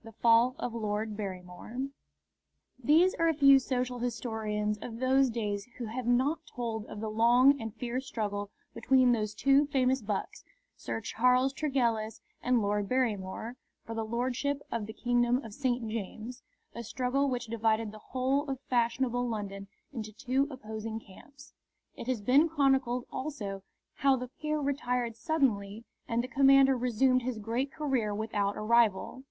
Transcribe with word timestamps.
IV. 0.00 0.04
THE 0.14 0.18
FALL 0.22 0.56
OF 0.58 0.72
LORD 0.72 1.14
BARRYMORE 1.14 1.88
These 2.82 3.14
are 3.16 3.30
few 3.34 3.58
social 3.58 3.98
historians 3.98 4.78
of 4.78 4.98
those 4.98 5.28
days 5.28 5.66
who 5.76 5.84
have 5.84 6.06
not 6.06 6.38
told 6.46 6.86
of 6.86 7.00
the 7.00 7.10
long 7.10 7.60
and 7.60 7.74
fierce 7.74 8.06
struggle 8.06 8.48
between 8.72 9.12
those 9.12 9.34
two 9.34 9.66
famous 9.66 10.00
bucks, 10.00 10.42
Sir 10.74 11.02
Charles 11.02 11.52
Tregellis 11.52 12.22
and 12.42 12.62
Lord 12.62 12.88
Barrymore, 12.88 13.56
for 13.84 13.94
the 13.94 14.06
Lordship 14.06 14.62
of 14.72 14.86
the 14.86 14.94
Kingdom 14.94 15.44
of 15.44 15.52
St. 15.52 15.86
James, 15.90 16.42
a 16.74 16.82
struggle 16.82 17.28
which 17.28 17.48
divided 17.48 17.92
the 17.92 17.98
whole 17.98 18.48
of 18.48 18.60
fashionable 18.70 19.28
London 19.28 19.68
into 19.92 20.12
two 20.14 20.48
opposing 20.50 20.98
camps. 20.98 21.52
It 21.94 22.06
has 22.06 22.22
been 22.22 22.48
chronicled 22.48 23.04
also 23.12 23.62
how 23.96 24.16
the 24.16 24.28
peer 24.28 24.58
retired 24.60 25.14
suddenly 25.14 25.84
and 26.08 26.24
the 26.24 26.28
commoner 26.28 26.74
resumed 26.74 27.20
his 27.20 27.38
great 27.38 27.70
career 27.70 28.14
without 28.14 28.56
a 28.56 28.62
rival. 28.62 29.24